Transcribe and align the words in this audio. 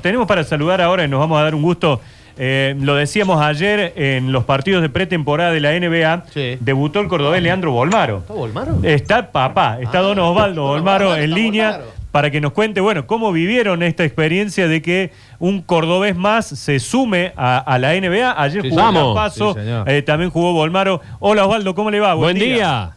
tenemos 0.00 0.26
para 0.26 0.44
saludar 0.44 0.80
ahora 0.80 1.04
y 1.04 1.08
nos 1.08 1.20
vamos 1.20 1.38
a 1.38 1.42
dar 1.42 1.54
un 1.54 1.62
gusto. 1.62 2.00
Eh, 2.40 2.76
lo 2.80 2.94
decíamos 2.94 3.42
ayer 3.42 3.92
en 3.96 4.30
los 4.30 4.44
partidos 4.44 4.80
de 4.82 4.88
pretemporada 4.88 5.50
de 5.50 5.60
la 5.60 5.72
NBA. 5.78 6.24
Sí. 6.32 6.56
Debutó 6.60 7.00
el 7.00 7.08
cordobés 7.08 7.42
Leandro 7.42 7.72
Bolmaro. 7.72 8.18
¿Está 8.18 8.32
Volmaro? 8.34 8.78
Está 8.84 9.32
papá, 9.32 9.78
está 9.80 9.98
Ah, 9.98 10.02
don 10.02 10.18
Osvaldo 10.20 10.62
don 10.62 10.70
Bolmaro 10.70 11.16
en 11.16 11.34
línea 11.34 11.70
Bolmaro. 11.72 11.92
para 12.12 12.30
que 12.30 12.40
nos 12.40 12.52
cuente, 12.52 12.80
bueno, 12.80 13.08
cómo 13.08 13.32
vivieron 13.32 13.82
esta 13.82 14.04
experiencia 14.04 14.68
de 14.68 14.80
que 14.82 15.10
un 15.40 15.62
cordobés 15.62 16.14
más 16.14 16.46
se 16.46 16.78
sume 16.78 17.32
a, 17.36 17.58
a 17.58 17.76
la 17.80 17.94
NBA. 17.94 18.40
Ayer 18.40 18.62
Sí, 18.62 18.70
jugó. 18.70 19.14
Paso, 19.14 19.54
Sí, 19.54 19.60
eh, 19.86 20.02
también 20.02 20.30
jugó 20.30 20.52
Bolmaro. 20.52 21.00
Hola 21.18 21.44
Osvaldo, 21.44 21.74
¿cómo 21.74 21.90
le 21.90 21.98
va? 21.98 22.14
Buen 22.14 22.38
día. 22.38 22.92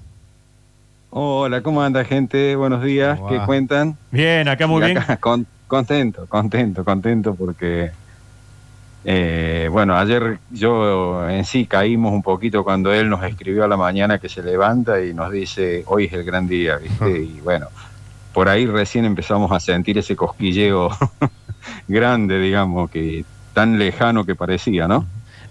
Hola, 1.10 1.62
¿cómo 1.62 1.82
anda 1.82 2.06
gente? 2.06 2.56
Buenos 2.56 2.84
días, 2.84 3.18
¿Cómo 3.20 3.30
¿qué 3.30 3.40
cuentan? 3.46 3.98
Bien, 4.12 4.48
acá 4.48 4.66
muy 4.68 4.86
bien. 4.86 5.00
con- 5.20 5.46
contento, 5.72 6.26
contento, 6.28 6.84
contento 6.84 7.34
porque, 7.34 7.92
eh, 9.06 9.70
bueno, 9.72 9.96
ayer 9.96 10.38
yo 10.50 11.30
en 11.30 11.46
sí 11.46 11.66
caímos 11.66 12.12
un 12.12 12.22
poquito 12.22 12.66
cuando 12.66 12.92
él 12.92 13.10
nos 13.10 13.24
escribió 13.24 13.64
a 13.64 13.70
la 13.70 13.78
mañana 13.78 14.20
que 14.20 14.28
se 14.28 14.44
levanta 14.44 15.02
y 15.02 15.14
nos 15.14 15.32
dice, 15.32 15.86
hoy 15.88 16.08
es 16.08 16.14
el 16.14 16.26
gran 16.26 16.46
día, 16.46 16.76
¿viste? 16.76 17.22
Y 17.22 17.40
bueno, 17.40 17.68
por 18.34 18.50
ahí 18.50 18.66
recién 18.66 19.06
empezamos 19.06 19.50
a 19.54 19.62
sentir 19.62 19.98
ese 19.98 20.14
cosquilleo 20.14 20.90
grande, 21.88 22.38
digamos, 22.38 22.92
que 22.92 23.24
tan 23.54 23.80
lejano 23.80 24.26
que 24.26 24.36
parecía, 24.36 24.90
¿no? 24.90 25.06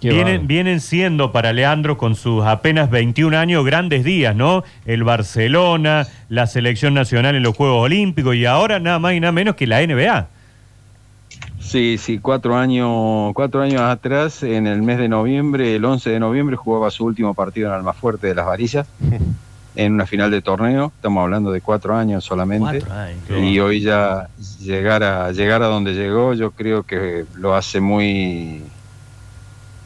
Vienen, 0.09 0.47
vienen 0.47 0.81
siendo 0.81 1.31
para 1.33 1.53
Leandro 1.53 1.99
con 1.99 2.15
sus 2.15 2.45
apenas 2.45 2.91
21 2.91 3.37
años 3.37 3.65
grandes 3.65 4.03
días, 4.05 4.35
¿no? 4.35 4.65
El 4.87 5.05
Barcelona, 5.05 6.07
la 6.29 6.47
selección 6.47 6.95
nacional 6.95 7.35
en 7.37 7.43
los 7.43 7.55
Juegos 7.57 7.85
Olímpicos 7.85 8.35
y 8.35 8.47
ahora 8.47 8.81
nada 8.81 8.99
más 8.99 9.13
y 9.15 9.21
nada 9.21 9.33
menos 9.33 9.57
que 9.57 9.67
la 9.67 9.87
NBA. 9.87 10.27
Sí, 11.61 11.99
sí, 11.99 12.19
cuatro 12.19 12.57
años, 12.57 13.33
cuatro 13.35 13.61
años 13.63 13.83
atrás, 13.83 14.43
en 14.43 14.67
el 14.67 14.83
mes 14.83 14.99
de 14.99 15.09
noviembre, 15.09 15.77
el 15.77 15.85
11 15.85 16.11
de 16.11 16.19
noviembre, 16.19 16.57
jugaba 16.57 16.91
su 16.91 17.05
último 17.05 17.35
partido 17.35 17.69
en 17.69 17.75
Almafuerte 17.75 18.27
de 18.29 18.35
las 18.35 18.47
Varillas, 18.47 18.87
en 19.77 19.93
una 19.93 20.07
final 20.07 20.31
de 20.33 20.43
torneo, 20.43 20.91
estamos 20.97 21.23
hablando 21.23 21.53
de 21.53 21.61
cuatro 21.61 21.95
años 21.95 22.25
solamente, 22.25 22.79
y 23.41 23.61
hoy 23.61 23.81
ya 23.81 24.29
llegar 24.61 25.05
a, 25.05 25.31
llegar 25.33 25.63
a 25.63 25.67
donde 25.67 25.95
llegó, 25.95 26.35
yo 26.35 26.51
creo 26.51 26.83
que 26.83 27.25
lo 27.37 27.55
hace 27.55 27.81
muy, 27.81 28.63
mu- 28.65 28.65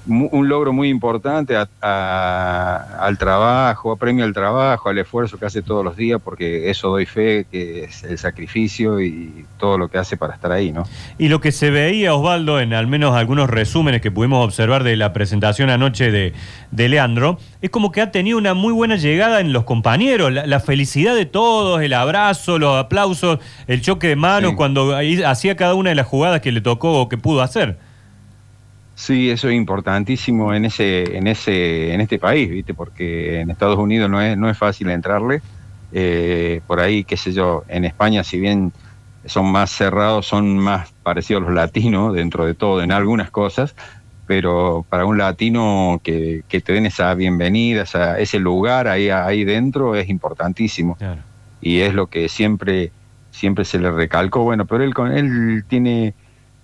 un 0.06 0.48
logro 0.48 0.72
muy 0.72 0.88
importante 0.90 1.56
a- 1.56 1.68
a- 1.80 2.98
al 3.00 3.16
trabajo, 3.18 3.96
premio 3.96 4.24
al 4.24 4.32
trabajo, 4.32 4.88
al 4.88 4.98
esfuerzo 4.98 5.38
que 5.38 5.46
hace 5.46 5.62
todos 5.62 5.84
los 5.84 5.96
días, 5.96 6.20
porque 6.22 6.70
eso 6.70 6.88
doy 6.90 7.06
fe, 7.06 7.46
que 7.50 7.84
es 7.84 8.04
el 8.04 8.18
sacrificio 8.18 9.00
y 9.00 9.46
todo 9.58 9.78
lo 9.78 9.88
que 9.88 9.98
hace 9.98 10.16
para 10.16 10.34
estar 10.34 10.52
ahí, 10.52 10.72
¿no? 10.72 10.84
Y 11.18 11.28
lo 11.28 11.40
que 11.40 11.52
se 11.52 11.70
veía, 11.70 12.14
Osvaldo, 12.14 12.60
en 12.60 12.74
al 12.74 12.86
menos 12.86 13.14
algunos 13.16 13.48
resúmenes 13.48 14.00
que 14.00 14.10
pudimos 14.10 14.44
observar 14.44 14.84
de 14.84 14.96
la 14.96 15.12
presentación 15.12 15.70
anoche 15.70 16.10
de, 16.10 16.32
de 16.70 16.88
Leandro, 16.88 17.38
es 17.62 17.70
como 17.70 17.90
que 17.92 18.00
ha 18.02 18.10
tenido 18.10 18.36
una 18.38 18.54
muy 18.54 18.72
buena 18.72 18.96
llegada 18.96 19.40
en 19.40 19.52
los 19.52 19.64
compañeros, 19.64 20.32
la, 20.32 20.46
la 20.46 20.60
felicidad 20.60 21.14
de 21.14 21.24
todos, 21.26 21.80
el 21.82 21.94
abrazo, 21.94 22.58
los 22.58 22.76
aplausos, 22.78 23.38
el 23.66 23.80
choque 23.80 24.08
de 24.08 24.16
manos 24.16 24.50
Sí. 24.52 24.56
cuando 24.56 24.94
hacía 25.26 25.56
cada 25.56 25.74
una 25.74 25.90
de 25.90 25.96
las 25.96 26.06
jugadas 26.06 26.40
que 26.40 26.52
le 26.52 26.60
tocó 26.60 27.00
o 27.00 27.08
que 27.08 27.16
pudo 27.16 27.40
hacer. 27.42 27.78
Sí, 28.96 29.28
eso 29.30 29.48
es 29.48 29.54
importantísimo 29.54 30.54
en 30.54 30.66
ese, 30.66 31.16
en 31.16 31.26
ese, 31.26 31.92
en 31.92 32.00
este 32.00 32.18
país, 32.18 32.48
viste, 32.48 32.74
porque 32.74 33.40
en 33.40 33.50
Estados 33.50 33.78
Unidos 33.78 34.08
no 34.08 34.20
es, 34.20 34.36
no 34.38 34.48
es 34.48 34.56
fácil 34.56 34.88
entrarle. 34.90 35.42
Eh, 35.90 36.60
por 36.66 36.80
ahí, 36.80 37.04
qué 37.04 37.16
sé 37.16 37.32
yo, 37.32 37.64
en 37.68 37.84
España, 37.84 38.22
si 38.24 38.38
bien 38.38 38.72
son 39.24 39.50
más 39.50 39.70
cerrados, 39.70 40.26
son 40.26 40.58
más 40.58 40.92
parecidos 41.02 41.42
a 41.42 41.46
los 41.46 41.54
latinos 41.54 42.14
dentro 42.14 42.46
de 42.46 42.54
todo, 42.54 42.82
en 42.82 42.92
algunas 42.92 43.30
cosas, 43.30 43.74
pero 44.26 44.86
para 44.88 45.06
un 45.06 45.18
latino 45.18 46.00
que, 46.02 46.42
que 46.48 46.60
te 46.60 46.72
den 46.72 46.86
esa 46.86 47.14
bienvenida, 47.14 47.82
esa- 47.82 48.18
ese 48.18 48.38
lugar 48.38 48.88
ahí, 48.88 49.10
ahí 49.10 49.44
dentro 49.44 49.94
es 49.96 50.08
importantísimo 50.08 50.96
Claro. 50.96 51.20
y 51.60 51.80
es 51.80 51.94
lo 51.94 52.06
que 52.06 52.28
siempre 52.28 52.92
siempre 53.30 53.64
se 53.64 53.78
le 53.80 53.90
recalcó 53.90 54.44
bueno 54.44 54.64
pero 54.64 54.84
él 54.84 54.94
con 54.94 55.10
él 55.12 55.64
tiene 55.68 56.14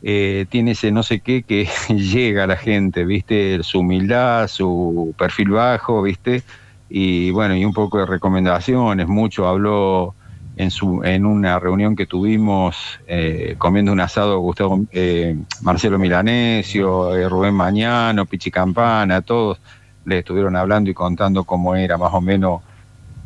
eh, 0.03 0.47
tiene 0.49 0.73
ese 0.73 0.93
no 0.93 1.03
sé 1.03 1.21
qué 1.21 1.43
que 1.43 1.69
llega 1.89 2.45
a 2.45 2.47
la 2.47 2.57
gente 2.57 3.05
viste 3.05 3.63
su 3.63 3.81
humildad 3.81 4.49
su 4.49 5.15
perfil 5.19 5.51
bajo 5.51 6.03
viste 6.03 6.43
y 6.91 7.31
bueno 7.31 7.55
y 7.57 7.65
un 7.65 7.73
poco 7.73 7.99
de 7.99 8.07
recomendaciones. 8.07 9.07
Mucho 9.07 9.47
habló 9.47 10.15
en 10.57 10.71
su 10.71 11.03
en 11.05 11.25
una 11.25 11.59
reunión 11.59 11.95
que 11.95 12.07
tuvimos 12.07 12.77
eh, 13.07 13.55
comiendo 13.57 13.93
un 13.93 14.01
asado 14.01 14.41
Gustavo 14.41 14.85
eh, 14.91 15.39
Marcelo 15.63 15.99
Milanesio 15.99 17.17
eh, 17.17 17.29
Rubén 17.29 17.55
Mañano 17.55 18.27
Pichi 18.27 18.51
Campana 18.51 19.23
todos 19.23 19.61
le 20.05 20.19
estuvieron 20.19 20.57
hablando 20.57 20.91
y 20.91 20.95
contando 20.95 21.45
cómo 21.45 21.77
era 21.77 21.97
más 21.97 22.13
o 22.13 22.21
menos 22.21 22.63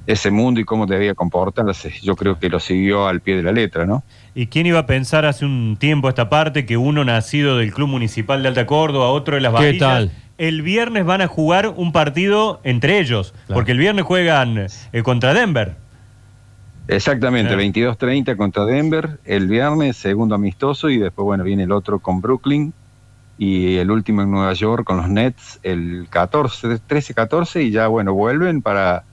ese 0.06 0.31
mundo 0.31 0.60
y 0.60 0.65
cómo 0.65 0.87
debía 0.87 1.15
comportarse. 1.15 1.92
Yo 2.03 2.15
creo 2.16 2.38
que 2.38 2.48
lo 2.48 2.60
siguió 2.60 3.06
al 3.09 3.20
pie 3.20 3.37
de 3.37 3.42
la 3.42 3.53
letra, 3.53 3.87
¿no? 3.87 4.03
¿Y 4.34 4.48
quién 4.48 4.66
iba 4.66 4.81
a 4.81 4.87
pensar 4.87 5.25
hace 5.25 5.44
un 5.44 5.76
tiempo 5.78 6.09
a 6.09 6.10
esta 6.10 6.28
parte 6.28 6.66
que 6.66 6.76
uno 6.76 7.04
nacido 7.04 7.56
del 7.56 7.72
Club 7.72 7.88
Municipal 7.88 8.43
de 8.43 8.48
Alta 8.48 8.66
Córdoba, 8.66 9.09
otro 9.09 9.37
de 9.37 9.41
las 9.41 9.53
¿Qué 9.53 9.59
Varillas, 9.64 9.81
tal? 9.81 10.12
el 10.37 10.62
viernes 10.62 11.04
van 11.06 11.20
a 11.22 11.26
jugar 11.28 11.69
un 11.76 11.93
partido 11.93 12.60
entre 12.64 12.98
ellos? 12.98 13.32
Claro. 13.47 13.54
Porque 13.54 13.72
el 13.72 13.78
viernes 13.78 14.04
juegan 14.04 14.66
eh, 14.93 15.03
contra 15.03 15.32
Denver. 15.32 15.76
Exactamente, 16.87 17.54
Claro. 17.54 17.62
22-30 17.62 18.37
contra 18.37 18.66
Denver 18.66 19.19
el 19.25 19.48
viernes, 19.48 19.97
segundo 19.97 20.34
amistoso, 20.34 20.91
y 20.91 20.98
después, 20.98 21.25
bueno, 21.25 21.44
viene 21.44 21.62
el 21.62 21.72
otro 21.72 21.98
con 21.98 22.20
Brooklyn 22.20 22.75
y 23.38 23.76
el 23.76 23.91
último 23.91 24.20
en 24.22 24.31
Nueva 24.31 24.53
York 24.53 24.84
con 24.84 24.98
los 24.98 25.09
Nets 25.09 25.59
el 25.62 26.06
14, 26.10 26.69
13-14, 26.87 27.62
y 27.64 27.70
ya, 27.70 27.87
bueno, 27.87 28.12
vuelven 28.12 28.60
para 28.60 29.04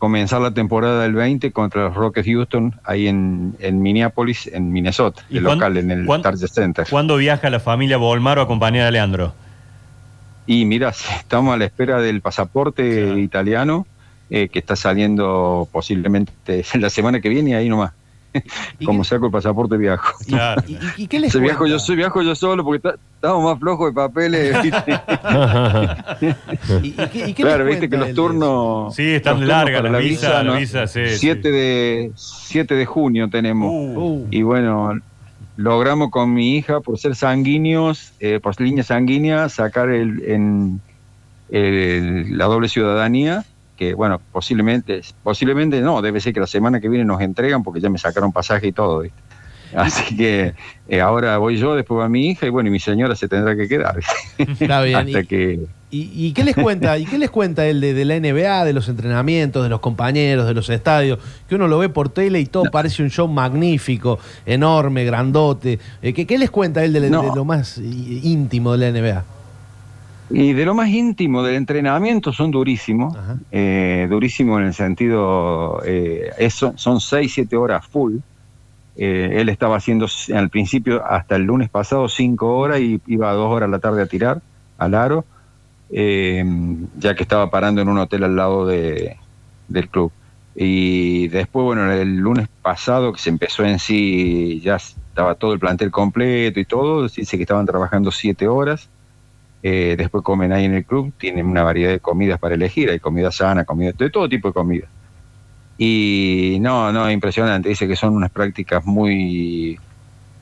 comenzar 0.00 0.40
la 0.40 0.50
temporada 0.50 1.02
del 1.02 1.12
20 1.14 1.52
contra 1.52 1.84
los 1.84 1.94
Rockets 1.94 2.26
Houston 2.26 2.74
ahí 2.84 3.06
en, 3.06 3.54
en 3.60 3.80
Minneapolis, 3.80 4.48
en 4.48 4.72
Minnesota, 4.72 5.22
¿Y 5.30 5.36
el 5.36 5.44
cuán- 5.44 5.58
local, 5.58 5.76
en 5.76 5.90
el 5.92 6.06
cuán- 6.06 6.22
Target 6.22 6.48
Center. 6.48 6.86
¿Cuándo 6.90 7.16
viaja 7.16 7.48
la 7.50 7.60
familia 7.60 7.98
Bolmaro 7.98 8.40
a 8.40 8.44
acompañar 8.44 8.88
a 8.88 8.90
Leandro? 8.90 9.32
Y 10.46 10.64
mira, 10.64 10.88
estamos 11.18 11.54
a 11.54 11.56
la 11.58 11.66
espera 11.66 12.00
del 12.00 12.20
pasaporte 12.22 13.20
italiano 13.20 13.86
eh, 14.30 14.48
que 14.48 14.58
está 14.58 14.74
saliendo 14.74 15.68
posiblemente 15.70 16.64
la 16.74 16.90
semana 16.90 17.20
que 17.20 17.28
viene 17.28 17.50
y 17.50 17.54
ahí 17.54 17.68
nomás. 17.68 17.92
¿Y 18.78 18.84
Como 18.84 19.02
saco 19.04 19.26
el 19.26 19.32
pasaporte 19.32 19.76
viajo. 19.76 20.12
Claro. 20.26 20.62
¿Y, 20.66 20.72
y- 20.74 20.78
y 20.98 21.06
qué 21.06 21.18
les 21.20 21.38
viajo 21.40 21.66
yo, 21.66 21.78
soy 21.78 21.96
viajo 21.96 22.22
yo 22.22 22.34
solo 22.34 22.64
porque 22.64 22.88
estamos 23.16 23.44
más 23.44 23.58
flojos 23.58 23.88
de 23.90 23.92
papeles. 23.94 24.62
¿viste? 24.62 25.00
¿Y, 26.82 26.88
y 26.88 26.92
qué, 26.92 27.28
y 27.28 27.32
qué 27.34 27.42
claro, 27.42 27.64
les 27.64 27.74
viste 27.74 27.88
que 27.90 27.96
los 27.96 28.14
turnos. 28.14 28.94
Sí, 28.94 29.10
están 29.10 29.46
largas 29.46 29.82
la 29.84 29.98
visas, 29.98 30.42
visa, 30.44 30.56
visas, 30.58 30.92
sí, 30.92 31.00
7 31.16 31.42
sí. 31.42 31.50
de 31.50 32.12
7 32.14 32.74
de 32.74 32.86
junio 32.86 33.28
tenemos. 33.30 33.70
Uh, 33.70 33.90
Uh, 34.00 34.26
Y 34.30 34.42
bueno, 34.42 34.92
logramos 35.56 36.10
con 36.10 36.32
mi 36.32 36.56
hija, 36.56 36.80
por 36.80 36.98
ser 36.98 37.14
sanguíneos, 37.16 38.12
eh, 38.20 38.40
por 38.42 38.58
línea 38.60 38.84
sanguínea, 38.84 39.48
sacar 39.48 39.88
el, 39.90 40.22
en, 40.26 40.80
el- 41.50 42.36
la 42.38 42.44
doble 42.46 42.68
ciudadanía, 42.68 43.44
que 43.80 43.94
bueno, 43.94 44.20
posiblemente, 44.30 45.00
posiblemente 45.22 45.80
no, 45.80 46.02
debe 46.02 46.20
ser 46.20 46.34
que 46.34 46.40
la 46.40 46.46
semana 46.46 46.80
que 46.80 46.88
viene 46.90 47.06
nos 47.06 47.22
entregan 47.22 47.62
porque 47.62 47.80
ya 47.80 47.88
me 47.88 47.96
sacaron 47.96 48.30
pasaje 48.30 48.66
y 48.68 48.72
todo, 48.72 49.00
¿viste? 49.00 49.18
Así 49.74 50.16
que 50.16 50.52
eh, 50.88 51.00
ahora 51.00 51.38
voy 51.38 51.56
yo, 51.56 51.74
después 51.76 51.98
va 52.00 52.08
mi 52.08 52.28
hija 52.28 52.44
y 52.44 52.50
bueno, 52.50 52.68
y 52.68 52.72
mi 52.72 52.80
señora 52.80 53.14
se 53.16 53.26
tendrá 53.26 53.56
que 53.56 53.68
quedar. 53.68 53.98
está 54.36 54.82
bien. 54.82 54.96
Hasta 55.06 55.20
¿Y, 55.20 55.26
que... 55.26 55.60
y- 55.92 56.26
y 56.26 56.32
qué 56.34 56.44
les 56.44 56.56
cuenta? 56.56 56.98
¿Y 56.98 57.06
qué 57.06 57.16
les 57.18 57.30
cuenta 57.30 57.66
él 57.66 57.80
de, 57.80 57.94
de 57.94 58.04
la 58.04 58.16
NBA, 58.16 58.64
de 58.66 58.72
los 58.74 58.88
entrenamientos, 58.90 59.62
de 59.62 59.68
los 59.70 59.80
compañeros, 59.80 60.46
de 60.46 60.52
los 60.54 60.68
estadios? 60.68 61.20
Que 61.48 61.54
uno 61.54 61.68
lo 61.68 61.78
ve 61.78 61.88
por 61.88 62.08
tele 62.10 62.38
y 62.40 62.46
todo 62.46 62.64
parece 62.70 63.02
un 63.02 63.10
show 63.10 63.28
magnífico, 63.28 64.18
enorme, 64.44 65.04
grandote. 65.06 65.78
Eh, 66.02 66.12
¿qué, 66.12 66.26
qué 66.26 66.36
les 66.36 66.50
cuenta 66.50 66.84
él 66.84 66.92
de, 66.92 67.00
de 67.00 67.10
No. 67.10 67.34
lo 67.34 67.44
más 67.46 67.78
í- 67.78 68.20
íntimo 68.24 68.76
de 68.76 68.78
la 68.78 68.98
NBA? 69.00 69.24
Y 70.30 70.52
de 70.52 70.64
lo 70.64 70.74
más 70.74 70.88
íntimo 70.88 71.42
del 71.42 71.56
entrenamiento 71.56 72.32
son 72.32 72.50
durísimos, 72.50 73.16
eh, 73.50 74.06
durísimo 74.08 74.58
en 74.58 74.66
el 74.66 74.74
sentido, 74.74 75.82
eh, 75.84 76.30
eso, 76.38 76.72
son 76.76 77.00
6, 77.00 77.32
7 77.34 77.56
horas 77.56 77.86
full. 77.86 78.18
Eh, 78.96 79.40
él 79.40 79.48
estaba 79.48 79.76
haciendo 79.76 80.06
al 80.34 80.50
principio, 80.50 81.04
hasta 81.04 81.36
el 81.36 81.42
lunes 81.42 81.68
pasado, 81.68 82.08
5 82.08 82.58
horas 82.58 82.80
y 82.80 83.00
iba 83.06 83.30
a 83.30 83.34
2 83.34 83.50
horas 83.50 83.68
a 83.68 83.70
la 83.70 83.78
tarde 83.78 84.02
a 84.02 84.06
tirar 84.06 84.40
al 84.78 84.94
aro, 84.94 85.24
eh, 85.90 86.44
ya 86.98 87.14
que 87.14 87.22
estaba 87.22 87.50
parando 87.50 87.82
en 87.82 87.88
un 87.88 87.98
hotel 87.98 88.24
al 88.24 88.36
lado 88.36 88.66
de, 88.66 89.16
del 89.68 89.88
club. 89.88 90.12
Y 90.54 91.28
después, 91.28 91.64
bueno, 91.64 91.90
el 91.90 92.16
lunes 92.16 92.48
pasado 92.62 93.12
que 93.12 93.20
se 93.20 93.30
empezó 93.30 93.64
en 93.64 93.78
sí, 93.78 94.60
ya 94.60 94.76
estaba 94.76 95.34
todo 95.34 95.52
el 95.52 95.58
plantel 95.58 95.90
completo 95.90 96.60
y 96.60 96.64
todo, 96.64 97.08
dice 97.08 97.36
que 97.36 97.42
estaban 97.42 97.66
trabajando 97.66 98.10
7 98.10 98.46
horas. 98.48 98.88
Eh, 99.62 99.94
después 99.98 100.24
comen 100.24 100.52
ahí 100.52 100.64
en 100.64 100.74
el 100.74 100.84
club, 100.84 101.12
tienen 101.18 101.46
una 101.46 101.62
variedad 101.62 101.90
de 101.90 102.00
comidas 102.00 102.38
para 102.38 102.54
elegir, 102.54 102.90
hay 102.90 102.98
comida 102.98 103.30
sana, 103.30 103.64
comida 103.64 103.92
de 103.92 104.10
todo 104.10 104.28
tipo 104.28 104.48
de 104.48 104.54
comida. 104.54 104.86
Y 105.76 106.58
no, 106.60 106.92
no, 106.92 107.10
impresionante, 107.10 107.68
dice 107.68 107.88
que 107.88 107.96
son 107.96 108.14
unas 108.14 108.30
prácticas 108.30 108.84
muy 108.84 109.78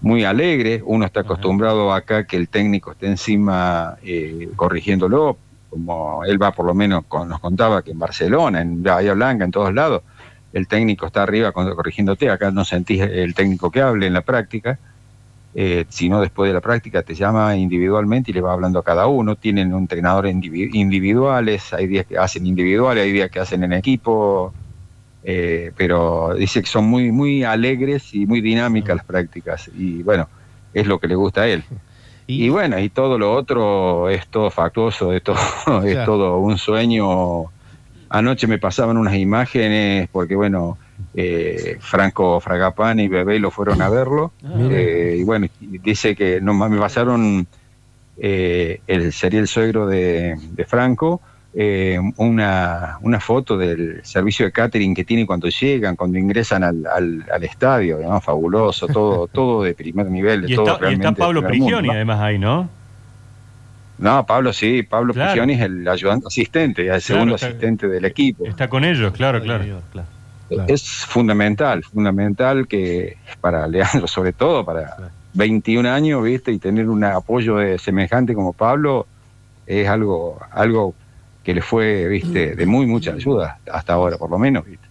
muy 0.01 0.25
alegre. 0.25 0.83
Uno 0.85 1.05
está 1.05 1.21
acostumbrado 1.21 1.93
acá 1.93 2.25
que 2.25 2.37
el 2.37 2.49
técnico 2.49 2.93
esté 2.93 3.07
encima 3.07 3.97
eh, 4.03 4.49
corrigiéndolo, 4.57 5.39
como 5.71 6.25
él 6.25 6.41
va 6.41 6.53
por 6.53 6.67
lo 6.67 6.75
menos, 6.75 7.05
con, 7.07 7.29
nos 7.29 7.41
contaba 7.41 7.83
que 7.83 7.91
en 7.91 7.99
Barcelona, 7.99 8.61
en 8.61 8.83
Bahía 8.83 9.15
Blanca, 9.15 9.45
en 9.45 9.51
todos 9.51 9.75
lados, 9.75 10.03
el 10.53 10.67
técnico 10.67 11.07
está 11.07 11.25
arriba 11.25 11.53
corrigiéndote. 11.53 12.31
Acá 12.31 12.51
no 12.51 12.65
sentís 12.65 13.03
el 13.03 13.35
técnico 13.35 13.71
que 13.71 13.83
hable 13.83 14.07
en 14.07 14.15
la 14.15 14.23
práctica. 14.23 14.79
Eh, 15.55 15.87
sino 15.89 16.21
después 16.21 16.51
de 16.51 16.55
la 16.55 16.61
práctica 16.61 17.03
te 17.03 17.15
llama 17.15 17.57
individualmente 17.57 18.31
y 18.31 18.35
le 18.35 18.41
va 18.41 18.53
hablando 18.53 18.79
a 18.79 18.85
cada 18.85 19.07
uno. 19.07 19.37
Tienen 19.37 19.73
entrenadores 19.73 20.35
individuales, 20.35 21.73
hay 21.73 21.87
días 21.87 22.07
que 22.07 22.19
hacen 22.19 22.47
individuales, 22.47 23.05
hay 23.05 23.13
días 23.13 23.31
que 23.31 23.41
hacen 23.41 23.65
en 23.65 23.73
equipo, 23.73 24.53
eh, 25.25 25.73
pero 25.77 26.35
dice 26.35 26.61
que 26.61 26.69
son 26.69 26.85
muy, 26.85 27.11
muy 27.11 27.45
alegres 27.45 28.15
y 28.15 28.27
muy 28.27 28.41
dinámicas 28.41 28.97
las 28.97 29.05
prácticas 29.05 29.71
y 29.77 30.03
bueno, 30.03 30.29
es 30.73 30.87
lo 30.87 30.99
que 30.99 31.09
le 31.09 31.15
gusta 31.15 31.43
a 31.43 31.49
él. 31.49 31.65
Y, 32.27 32.51
bueno, 32.51 32.79
y 32.79 32.91
todo 32.91 33.19
lo 33.19 33.33
otro 33.33 34.11
es 34.11 34.29
todo 34.29 34.51
factuoso, 34.51 35.15
es 35.15 35.23
todo, 35.23 35.37
es 35.85 36.05
todo 36.05 36.39
un 36.39 36.59
sueño. 36.59 37.45
Anoche 38.11 38.47
me 38.47 38.59
pasaban 38.59 38.99
unas 38.99 39.15
imágenes 39.15 40.09
porque 40.13 40.37
bueno, 40.37 40.77
eh, 41.15 41.77
Franco 41.81 42.39
Fragapane 42.41 43.05
y 43.05 43.09
Bebé 43.09 43.39
lo 43.39 43.51
fueron 43.51 43.81
a 43.83 43.89
verlo. 43.89 44.33
Ah, 44.45 44.55
eh, 44.71 45.17
y 45.19 45.25
bueno, 45.25 45.47
dice 45.61 46.15
que 46.15 46.41
no 46.41 46.55
me 46.55 46.79
pasaron, 46.79 47.47
eh, 48.19 48.81
el, 48.87 49.13
sería 49.13 49.41
el 49.41 49.49
suegro 49.49 49.87
de, 49.87 50.37
Franco, 50.67 51.21
una, 52.17 52.99
una, 53.01 53.21
foto 53.21 53.57
del 53.57 54.01
servicio 54.05 54.47
de 54.47 54.53
catering 54.53 54.95
que 54.95 55.05
tiene 55.05 55.27
cuando 55.27 55.49
llegan, 55.49 55.97
cuando 55.97 56.19
ingresan 56.19 56.63
al, 56.63 56.87
al, 56.87 57.43
estadio, 57.43 57.99
fabuloso, 58.21 58.87
todo, 58.87 59.27
todo 59.33 59.63
de 59.65 59.75
primer 59.75 60.07
nivel. 60.11 60.49
y, 60.49 60.55
todo 60.55 60.79
está, 60.89 61.13
Pablo 61.13 61.43
Prigioni 61.43 61.89
además 61.89 62.21
ahí, 62.21 62.39
¿no? 62.39 62.69
No, 63.99 64.25
Pablo 64.25 64.53
sí, 64.53 64.85
Pablo 64.85 65.13
Prigioni 65.13 65.55
es 65.55 65.63
el 65.63 65.89
ayudante 65.89 66.29
asistente, 66.29 66.87
el 66.87 67.01
segundo 67.01 67.35
asistente 67.35 67.89
del 67.89 68.05
equipo. 68.05 68.47
Está 68.47 68.69
con 68.69 68.85
ellos, 68.85 69.13
claro, 69.13 69.43
claro. 69.43 69.65
Es 70.67 70.83
fundamental, 70.83 71.85
fundamental 71.85 72.67
que 72.67 73.19
para 73.41 73.67
Leandro, 73.67 74.07
sobre 74.09 74.33
todo 74.33 74.65
para 74.65 75.11
21 75.35 75.89
años, 75.89 76.23
¿viste? 76.23 76.53
Y 76.53 76.59
tener 76.59 76.89
un 76.89 77.05
apoyo 77.05 77.57
de 77.57 77.79
semejante 77.79 78.35
como 78.35 78.53
Pablo 78.53 79.07
es 79.67 79.89
algo, 79.89 80.41
algo 80.51 80.95
que 81.45 81.55
le 81.55 81.63
fue, 81.63 82.09
¿viste? 82.09 82.55
De 82.57 82.67
muy 82.67 82.87
mucha 82.87 83.13
ayuda 83.13 83.59
hasta 83.71 83.93
ahora, 83.93 84.17
por 84.17 84.31
lo 84.31 84.39
menos, 84.39 84.65
¿viste? 84.65 84.88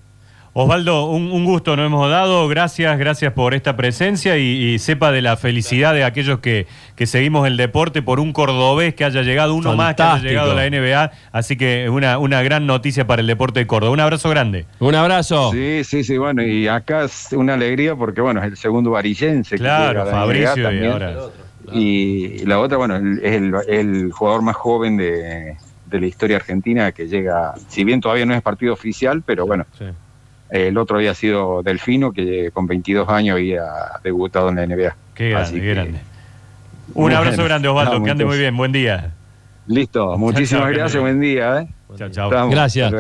Osvaldo, 0.59 1.05
un, 1.11 1.45
gusto 1.45 1.75
nos 1.75 1.85
hemos 1.85 2.09
dado. 2.09 2.47
Gracias, 2.47 2.97
gracias 2.97 3.31
por 3.31 3.53
esta 3.53 3.77
presencia 3.77 4.39
y, 4.39 4.79
sepa 4.79 5.11
de 5.11 5.21
la 5.21 5.37
felicidad 5.37 5.93
de 5.93 6.03
aquellos 6.03 6.39
que, 6.39 6.65
seguimos 7.05 7.45
el 7.45 7.57
deporte 7.57 8.01
por 8.01 8.19
un 8.19 8.33
cordobés 8.33 8.95
que 8.95 9.05
haya 9.05 9.21
llegado, 9.21 9.53
uno 9.53 9.75
más 9.75 9.93
que 9.93 10.01
haya 10.01 10.17
llegado 10.17 10.53
a 10.53 10.55
la 10.55 10.67
NBA. 10.67 11.11
Así 11.31 11.57
que 11.57 11.91
una, 11.91 12.17
una 12.17 12.41
gran 12.41 12.65
noticia 12.65 13.05
para 13.05 13.21
el 13.21 13.27
deporte 13.27 13.59
de 13.59 13.67
Córdoba. 13.67 13.91
Un 13.91 13.99
abrazo 13.99 14.31
grande. 14.31 14.65
Un 14.79 14.95
abrazo. 14.95 15.51
Sí, 15.51 15.83
sí, 15.83 16.03
sí. 16.03 16.17
Bueno, 16.17 16.41
y 16.41 16.67
acá 16.67 17.03
es 17.03 17.33
una 17.33 17.53
alegría 17.53 17.95
porque, 17.95 18.21
bueno, 18.21 18.39
es 18.39 18.47
el 18.47 18.57
segundo 18.57 18.89
varillense. 18.89 19.57
Claro, 19.57 20.07
Fabricio 20.07 20.71
y 20.73 20.85
ahora. 20.87 21.17
Y 21.71 22.45
la 22.47 22.59
otra, 22.59 22.77
bueno, 22.77 22.95
es 22.95 23.67
el, 23.67 24.11
jugador 24.11 24.41
más 24.41 24.55
joven 24.55 24.97
de, 24.97 25.55
de, 25.85 25.99
la 25.99 26.07
historia 26.07 26.37
argentina 26.37 26.91
que 26.93 27.07
llega, 27.07 27.53
si 27.67 27.83
bien 27.83 28.01
todavía 28.01 28.25
no 28.25 28.33
es 28.33 28.41
partido 28.41 28.73
oficial, 28.73 29.21
pero 29.23 29.45
bueno. 29.45 29.63
Sí 29.77 29.85
el 30.49 30.77
otro 30.77 30.97
había 30.97 31.13
sido 31.13 31.61
Delfino, 31.63 32.11
que 32.11 32.51
con 32.53 32.67
22 32.67 33.07
años 33.09 33.35
había 33.35 33.63
debutado 34.03 34.49
en 34.49 34.55
la 34.55 34.65
NBA. 34.65 34.95
Qué 35.13 35.29
grande, 35.29 35.61
qué 35.61 35.73
grande. 35.73 35.99
Un 36.93 37.11
abrazo 37.11 37.43
grande, 37.43 37.67
Osvaldo, 37.67 38.03
que 38.03 38.11
ande 38.11 38.25
muy 38.25 38.37
bien. 38.37 38.55
Buen 38.55 38.71
día. 38.71 39.11
Listo, 39.67 40.17
muchísimas 40.17 40.71
gracias, 40.71 41.01
buen 41.01 41.19
día. 41.19 41.61
¿eh? 41.61 41.67
Chao, 41.97 42.09
chao. 42.09 42.49
Gracias. 42.49 42.93